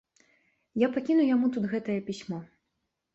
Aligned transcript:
Я 0.83 0.87
пакіну 0.95 1.25
яму 1.35 1.49
тут 1.57 1.67
гэтае 1.73 1.99
пісьмо. 2.09 2.39